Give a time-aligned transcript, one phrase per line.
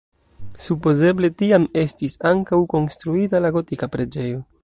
[0.67, 4.45] Supozeble tiam estis ankaŭ konstruita la gotika preĝejo.